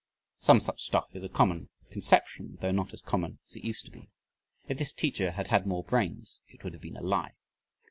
[0.39, 3.91] Some such stuff is a common conception, though not as common as it used to
[3.91, 4.09] be.
[4.67, 7.35] If this teacher had had more brains, it would have been a lie.